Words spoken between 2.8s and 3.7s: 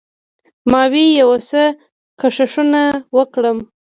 به وکړم.